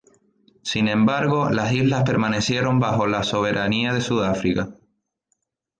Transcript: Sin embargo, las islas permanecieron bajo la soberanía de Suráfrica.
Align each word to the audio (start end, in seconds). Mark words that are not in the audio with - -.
Sin 0.63 0.87
embargo, 0.87 1.51
las 1.51 1.73
islas 1.73 2.01
permanecieron 2.05 2.79
bajo 2.79 3.05
la 3.05 3.21
soberanía 3.21 3.93
de 3.93 4.01
Suráfrica. 4.01 4.73